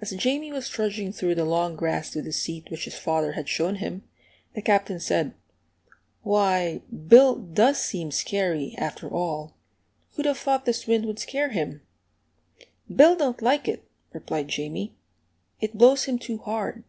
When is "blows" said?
15.76-16.04